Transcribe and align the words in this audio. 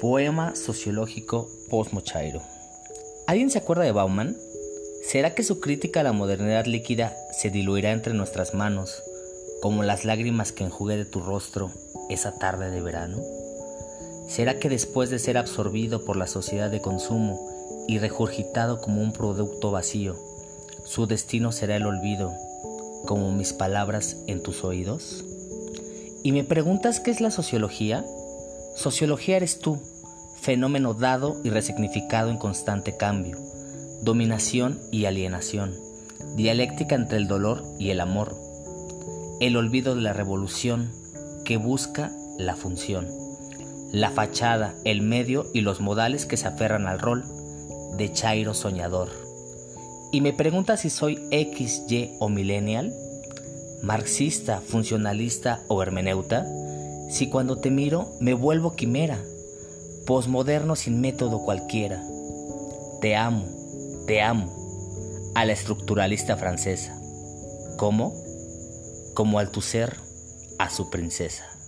Poema 0.00 0.56
sociológico 0.56 1.50
post-Mochairo. 1.68 2.40
¿Alguien 3.26 3.50
se 3.50 3.58
acuerda 3.58 3.84
de 3.84 3.92
Bauman? 3.92 4.34
¿Será 5.02 5.34
que 5.34 5.42
su 5.42 5.60
crítica 5.60 6.00
a 6.00 6.02
la 6.02 6.14
modernidad 6.14 6.64
líquida 6.64 7.14
se 7.38 7.50
diluirá 7.50 7.92
entre 7.92 8.14
nuestras 8.14 8.54
manos, 8.54 9.02
como 9.60 9.82
las 9.82 10.06
lágrimas 10.06 10.52
que 10.52 10.64
enjugué 10.64 10.96
de 10.96 11.04
tu 11.04 11.20
rostro 11.20 11.70
esa 12.08 12.38
tarde 12.38 12.70
de 12.70 12.80
verano? 12.80 13.18
¿Será 14.26 14.58
que 14.58 14.70
después 14.70 15.10
de 15.10 15.18
ser 15.18 15.36
absorbido 15.36 16.02
por 16.06 16.16
la 16.16 16.26
sociedad 16.26 16.70
de 16.70 16.80
consumo 16.80 17.38
y 17.86 17.98
regurgitado 17.98 18.80
como 18.80 19.02
un 19.02 19.12
producto 19.12 19.70
vacío, 19.70 20.16
su 20.86 21.06
destino 21.08 21.52
será 21.52 21.76
el 21.76 21.84
olvido, 21.84 22.32
como 23.04 23.32
mis 23.32 23.52
palabras 23.52 24.16
en 24.28 24.42
tus 24.42 24.64
oídos? 24.64 25.26
¿Y 26.22 26.32
me 26.32 26.42
preguntas 26.42 27.00
qué 27.00 27.10
es 27.10 27.20
la 27.20 27.30
sociología? 27.30 28.06
Sociología 28.74 29.36
eres 29.36 29.58
tú, 29.58 29.78
fenómeno 30.40 30.94
dado 30.94 31.36
y 31.44 31.50
resignificado 31.50 32.30
en 32.30 32.38
constante 32.38 32.96
cambio, 32.96 33.36
dominación 34.02 34.80
y 34.90 35.04
alienación, 35.04 35.74
dialéctica 36.34 36.94
entre 36.94 37.18
el 37.18 37.28
dolor 37.28 37.62
y 37.78 37.90
el 37.90 38.00
amor, 38.00 38.36
el 39.40 39.56
olvido 39.56 39.94
de 39.94 40.00
la 40.00 40.14
revolución 40.14 40.90
que 41.44 41.58
busca 41.58 42.10
la 42.38 42.56
función, 42.56 43.06
la 43.92 44.10
fachada, 44.10 44.74
el 44.84 45.02
medio 45.02 45.46
y 45.52 45.60
los 45.60 45.80
modales 45.80 46.24
que 46.24 46.38
se 46.38 46.48
aferran 46.48 46.86
al 46.86 47.00
rol 47.00 47.24
de 47.98 48.10
Chairo 48.10 48.54
soñador. 48.54 49.10
Y 50.10 50.22
me 50.22 50.32
pregunta 50.32 50.76
si 50.78 50.88
soy 50.88 51.20
X, 51.30 51.84
Y 51.88 52.12
o 52.18 52.30
millennial, 52.30 52.94
marxista, 53.82 54.60
funcionalista 54.60 55.60
o 55.68 55.82
hermeneuta, 55.82 56.46
si 57.10 57.28
cuando 57.28 57.58
te 57.58 57.70
miro 57.70 58.12
me 58.20 58.32
vuelvo 58.32 58.74
quimera, 58.74 59.22
posmoderno 60.10 60.74
sin 60.74 61.00
método 61.00 61.44
cualquiera. 61.44 62.02
Te 63.00 63.14
amo, 63.14 63.46
te 64.08 64.20
amo, 64.20 64.52
a 65.36 65.44
la 65.44 65.52
estructuralista 65.52 66.36
francesa. 66.36 67.00
¿Cómo? 67.78 68.12
Como 69.14 69.38
al 69.38 69.52
tu 69.52 69.60
ser 69.60 69.94
a 70.58 70.68
su 70.68 70.90
princesa. 70.90 71.59